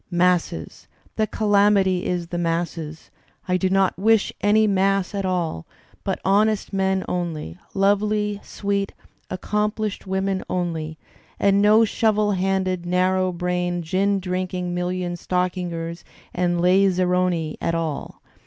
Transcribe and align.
Masses! 0.09 0.87
The 1.15 1.27
calamity 1.27 2.07
is 2.07 2.29
the 2.29 2.39
masses. 2.39 3.11
I 3.47 3.55
do 3.55 3.69
not 3.69 3.99
wish 3.99 4.33
any 4.41 4.65
mass 4.65 5.13
at 5.13 5.25
all, 5.27 5.67
but 6.03 6.19
honest 6.25 6.73
men 6.73 7.05
only, 7.07 7.59
lovely, 7.75 8.39
sweet 8.43 8.93
accomplished 9.29 10.07
women 10.07 10.43
only, 10.49 10.97
and 11.39 11.61
no 11.61 11.81
shovd 11.81 12.35
handed, 12.37 12.83
narrow 12.83 13.31
brained, 13.31 13.83
gin 13.83 14.19
drinking 14.19 14.73
million 14.73 15.13
stoddngers 15.13 16.01
and 16.33 16.59
laz 16.59 16.97
saroni 16.97 17.57
at 17.61 17.75
all. 17.75 18.23